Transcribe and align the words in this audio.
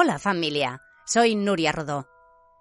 Hola 0.00 0.20
familia, 0.20 0.80
soy 1.06 1.34
Nuria 1.34 1.72
Rodó. 1.72 2.06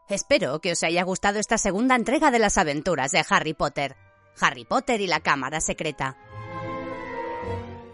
Espero 0.10 0.60
que 0.60 0.72
os 0.72 0.82
haya 0.82 1.04
gustado 1.04 1.38
esta 1.38 1.60
segunda 1.60 1.96
entrega 1.96 2.32
de 2.32 2.40
las 2.40 2.58
aventuras 2.58 3.12
de 3.12 3.24
Harry 3.30 3.54
Potter. 3.54 3.96
Harry 4.42 4.66
Potter 4.66 5.02
y 5.02 5.06
la 5.06 5.20
Cámara 5.20 5.62
Secreta. 5.62 6.18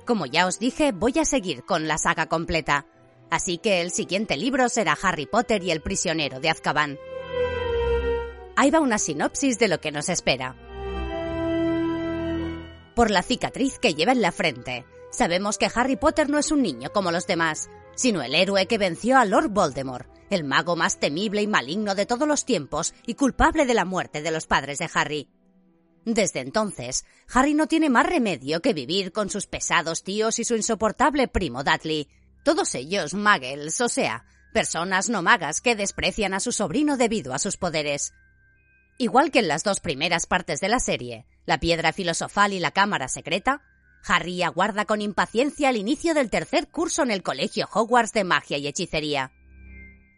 Como 0.06 0.28
ya 0.28 0.48
os 0.48 0.60
dije, 0.60 0.94
voy 0.94 1.20
a 1.20 1.26
seguir 1.26 1.66
con 1.66 1.90
la 1.90 1.98
saga 1.98 2.28
completa, 2.28 2.86
así 3.30 3.58
que 3.58 3.82
el 3.82 3.92
siguiente 3.92 4.38
libro 4.38 4.70
será 4.70 4.98
Harry 5.02 5.26
Potter 5.26 5.62
y 5.62 5.72
el 5.72 5.82
prisionero 5.82 6.40
de 6.40 6.50
Azkaban. 6.50 6.98
Ahí 8.56 8.72
va 8.72 8.80
una 8.80 8.98
sinopsis 8.98 9.60
de 9.60 9.68
lo 9.68 9.82
que 9.82 9.92
nos 9.92 10.08
espera. 10.08 10.56
Por 12.96 13.12
la 13.12 13.24
cicatriz 13.24 13.78
que 13.78 13.94
lleva 13.94 14.14
en 14.14 14.22
la 14.22 14.32
frente, 14.32 14.86
sabemos 15.12 15.58
que 15.58 15.70
Harry 15.76 15.98
Potter 15.98 16.30
no 16.30 16.38
es 16.38 16.50
un 16.50 16.62
niño 16.62 16.94
como 16.94 17.12
los 17.12 17.28
demás, 17.28 17.70
sino 17.96 18.22
el 18.22 18.36
héroe 18.36 18.68
que 18.68 18.78
venció 18.78 19.18
a 19.18 19.26
Lord 19.26 19.50
Voldemort, 19.50 20.08
el 20.30 20.44
mago 20.44 20.76
más 20.76 21.00
temible 21.00 21.42
y 21.42 21.48
maligno 21.48 21.96
de 21.96 22.06
todos 22.06 22.28
los 22.28 22.46
tiempos 22.46 22.94
y 23.06 23.16
culpable 23.16 23.66
de 23.66 23.74
la 23.74 23.86
muerte 23.86 24.22
de 24.22 24.32
los 24.32 24.48
padres 24.48 24.80
de 24.80 24.90
Harry. 24.94 25.30
Desde 26.06 26.42
entonces, 26.42 27.06
Harry 27.34 27.54
no 27.54 27.68
tiene 27.68 27.90
más 27.90 28.06
remedio 28.06 28.62
que 28.62 28.74
vivir 28.74 29.12
con 29.12 29.30
sus 29.30 29.48
pesados 29.48 30.04
tíos 30.04 30.40
y 30.40 30.44
su 30.44 30.56
insoportable 30.56 31.28
primo 31.28 31.64
Dudley, 31.64 32.10
todos 32.44 32.76
ellos 32.76 33.14
muggles, 33.14 33.80
o 33.80 33.88
sea, 33.88 34.26
personas 34.54 35.10
no 35.10 35.22
magas 35.22 35.62
que 35.62 35.76
desprecian 35.76 36.34
a 36.34 36.42
su 36.42 36.52
sobrino 36.52 36.98
debido 36.98 37.34
a 37.34 37.40
sus 37.40 37.56
poderes. 37.56 38.14
Igual 38.98 39.32
que 39.32 39.40
en 39.40 39.48
las 39.48 39.64
dos 39.64 39.80
primeras 39.80 40.28
partes 40.28 40.60
de 40.60 40.68
la 40.68 40.80
serie, 40.80 41.26
la 41.46 41.60
piedra 41.60 41.94
filosofal 41.94 42.54
y 42.54 42.60
la 42.60 42.72
cámara 42.72 43.08
secreta, 43.08 43.62
Harry 44.06 44.44
aguarda 44.44 44.86
con 44.86 45.02
impaciencia 45.02 45.70
el 45.70 45.78
inicio 45.78 46.14
del 46.14 46.30
tercer 46.30 46.68
curso 46.68 47.04
en 47.04 47.12
el 47.12 47.24
Colegio 47.24 47.70
Hogwarts 47.72 48.14
de 48.14 48.24
Magia 48.24 48.58
y 48.58 48.68
Hechicería. 48.68 49.32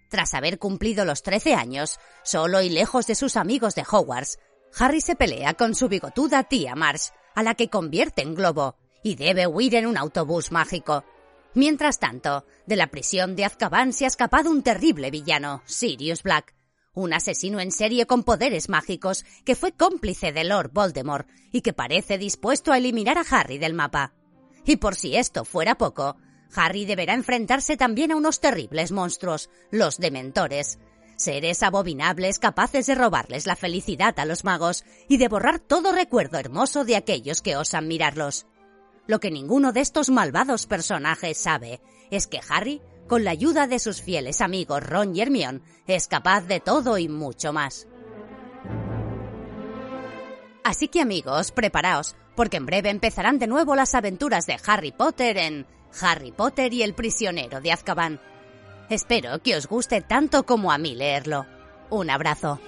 Tras 0.10 0.34
haber 0.34 0.60
cumplido 0.60 1.06
los 1.06 1.24
13 1.24 1.56
años, 1.56 2.00
solo 2.24 2.62
y 2.62 2.70
lejos 2.70 3.08
de 3.08 3.16
sus 3.16 3.38
amigos 3.38 3.76
de 3.76 3.86
Hogwarts, 3.90 4.40
Harry 4.78 5.02
se 5.02 5.16
pelea 5.16 5.54
con 5.54 5.76
su 5.76 5.88
bigotuda 5.88 6.44
tía 6.44 6.76
Marsh, 6.76 7.10
a 7.34 7.44
la 7.44 7.56
que 7.56 7.70
convierte 7.70 8.22
en 8.22 8.36
globo, 8.36 8.76
y 9.04 9.16
debe 9.16 9.48
huir 9.48 9.76
en 9.76 9.86
un 9.86 9.98
autobús 9.98 10.52
mágico. 10.52 11.04
Mientras 11.54 12.00
tanto, 12.00 12.46
de 12.66 12.76
la 12.76 12.88
prisión 12.88 13.36
de 13.36 13.46
Azkaban 13.46 13.94
se 13.94 14.06
ha 14.06 14.08
escapado 14.08 14.50
un 14.50 14.64
terrible 14.64 15.12
villano, 15.12 15.62
Sirius 15.66 16.24
Black, 16.24 16.54
un 16.96 17.14
asesino 17.14 17.60
en 17.60 17.72
serie 17.72 18.08
con 18.08 18.24
poderes 18.24 18.70
mágicos 18.70 19.26
que 19.44 19.56
fue 19.56 19.74
cómplice 19.74 20.32
de 20.32 20.44
Lord 20.44 20.72
Voldemort 20.74 21.28
y 21.52 21.62
que 21.62 21.74
parece 21.74 22.18
dispuesto 22.18 22.72
a 22.72 22.78
eliminar 22.78 23.18
a 23.18 23.26
Harry 23.30 23.60
del 23.60 23.74
mapa. 23.74 24.14
Y 24.66 24.78
por 24.78 24.96
si 24.96 25.16
esto 25.16 25.46
fuera 25.46 25.76
poco, 25.76 26.18
Harry 26.56 26.86
deberá 26.86 27.14
enfrentarse 27.14 27.78
también 27.78 28.12
a 28.12 28.16
unos 28.16 28.40
terribles 28.40 28.92
monstruos, 28.92 29.50
los 29.72 29.98
Dementores, 29.98 30.80
seres 31.18 31.64
abominables 31.64 32.40
capaces 32.40 32.86
de 32.88 32.96
robarles 32.96 33.46
la 33.46 33.56
felicidad 33.56 34.18
a 34.20 34.26
los 34.26 34.44
magos 34.44 34.84
y 35.08 35.18
de 35.18 35.28
borrar 35.28 35.60
todo 35.60 35.92
recuerdo 35.92 36.38
hermoso 36.38 36.86
de 36.86 36.96
aquellos 36.96 37.42
que 37.42 37.56
osan 37.56 37.88
mirarlos. 37.88 38.46
Lo 39.08 39.20
que 39.20 39.32
ninguno 39.32 39.72
de 39.72 39.82
estos 39.82 40.10
malvados 40.10 40.66
personajes 40.66 41.38
sabe 41.38 41.80
es 42.10 42.28
que 42.28 42.40
Harry, 42.50 42.82
con 43.08 43.24
la 43.24 43.32
ayuda 43.32 43.68
de 43.68 43.80
sus 43.80 44.02
fieles 44.02 44.42
amigos 44.42 44.84
Ron 44.84 45.16
y 45.16 45.22
Hermione, 45.22 45.62
es 45.88 46.08
capaz 46.08 46.42
de 46.42 46.60
todo 46.60 46.98
y 46.98 47.08
mucho 47.08 47.54
más. 47.54 47.88
Así 50.64 50.88
que 50.88 51.02
amigos, 51.02 51.52
preparaos, 51.52 52.16
porque 52.36 52.58
en 52.58 52.66
breve 52.66 52.90
empezarán 52.90 53.38
de 53.38 53.48
nuevo 53.48 53.76
las 53.76 53.94
aventuras 53.94 54.48
de 54.48 54.58
Harry 54.66 54.92
Potter 54.92 55.38
en 55.38 55.68
Harry 56.02 56.32
Potter 56.32 56.74
y 56.74 56.82
el 56.82 56.94
prisionero 56.94 57.62
de 57.62 57.72
Azkaban. 57.72 58.20
Espero 58.90 59.40
que 59.42 59.56
os 59.56 59.68
guste 59.68 60.02
tanto 60.02 60.46
como 60.46 60.72
a 60.72 60.78
mí 60.78 60.96
leerlo. 60.96 61.46
Un 61.90 62.10
abrazo. 62.10 62.60